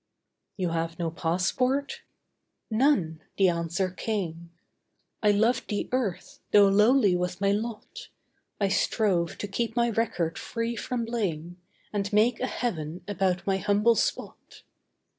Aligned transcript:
'You 0.57 0.69
have 0.69 0.97
no 0.97 1.11
passport?' 1.11 2.01
'None,' 2.71 3.21
the 3.37 3.49
answer 3.49 3.91
came. 3.91 4.49
'I 5.21 5.29
loved 5.29 5.69
the 5.69 5.89
earth, 5.91 6.39
tho' 6.51 6.69
lowly 6.69 7.15
was 7.15 7.39
my 7.39 7.51
lot. 7.51 8.07
I 8.59 8.67
strove 8.69 9.37
to 9.37 9.47
keep 9.47 9.75
my 9.75 9.91
record 9.91 10.39
free 10.39 10.75
from 10.75 11.05
blame, 11.05 11.57
And 11.93 12.11
make 12.11 12.39
a 12.39 12.47
heaven 12.47 13.03
about 13.07 13.45
my 13.45 13.57
humble 13.57 13.93
spot. 13.93 14.63